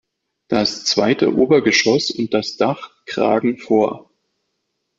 Das 0.47 0.83
zweite 0.83 1.31
Obergeschoss 1.35 2.09
und 2.09 2.33
das 2.33 2.57
Dach 2.57 2.89
kragen 3.05 3.59
vor. 3.59 4.09